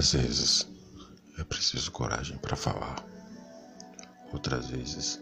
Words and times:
Às 0.00 0.14
vezes 0.14 0.66
é 1.36 1.44
preciso 1.44 1.92
coragem 1.92 2.38
para 2.38 2.56
falar, 2.56 3.04
outras 4.32 4.70
vezes 4.70 5.20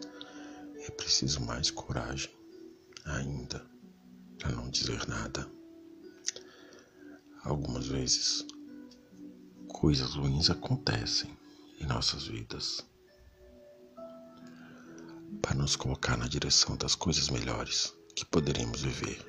é 0.87 0.91
preciso 0.93 1.41
mais 1.41 1.69
coragem 1.69 2.31
ainda 3.05 3.67
para 4.39 4.53
não 4.53 4.71
dizer 4.71 5.05
nada. 5.09 5.51
Algumas 7.43 7.89
vezes 7.89 8.47
coisas 9.67 10.15
ruins 10.15 10.49
acontecem 10.49 11.37
em 11.81 11.85
nossas 11.85 12.29
vidas 12.29 12.87
para 15.43 15.57
nos 15.57 15.75
colocar 15.75 16.17
na 16.17 16.29
direção 16.29 16.77
das 16.77 16.95
coisas 16.95 17.31
melhores 17.31 17.93
que 18.15 18.25
poderíamos 18.25 18.83
viver. 18.83 19.27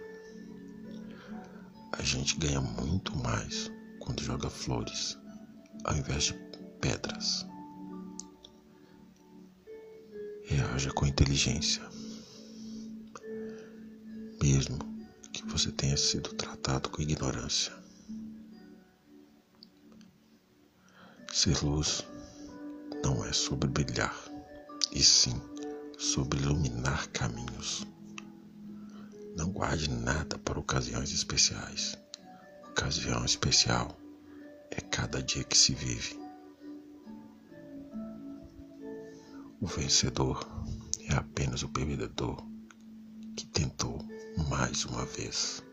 A 1.93 2.03
gente 2.03 2.37
ganha 2.37 2.61
muito 2.61 3.17
mais 3.17 3.71
quando 3.99 4.21
joga 4.21 4.47
flores 4.47 5.17
ao 5.83 5.95
invés 5.95 6.25
de 6.25 6.33
pedras. 6.81 7.45
Reaja 10.43 10.91
com 10.91 11.05
inteligência. 11.05 11.81
Mesmo 14.41 14.79
que 15.31 15.45
você 15.45 15.71
tenha 15.71 15.97
sido 15.97 16.33
tratado 16.33 16.89
com 16.89 17.01
ignorância. 17.01 17.73
Ser 21.31 21.63
luz 21.63 22.05
não 23.03 23.23
é 23.23 23.31
sobre 23.31 23.69
brilhar, 23.69 24.15
e 24.91 25.03
sim 25.03 25.39
sobre 25.97 26.39
iluminar 26.39 27.07
caminhos. 27.09 27.85
Não 29.37 29.51
guarde 29.51 29.89
nada 29.89 30.37
para 30.39 30.59
ocasiões 30.59 31.11
especiais. 31.11 31.97
Ocasião 32.71 33.23
especial 33.23 33.95
cada 35.11 35.23
dia 35.23 35.43
que 35.43 35.57
se 35.57 35.73
vive. 35.73 36.19
O 39.59 39.65
vencedor 39.65 40.39
é 41.09 41.15
apenas 41.15 41.63
o 41.63 41.69
perdedor 41.69 42.37
que 43.35 43.47
tentou 43.47 43.97
mais 44.47 44.85
uma 44.85 45.05
vez. 45.05 45.63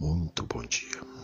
Muito 0.00 0.42
bom 0.46 0.64
dia. 0.66 1.15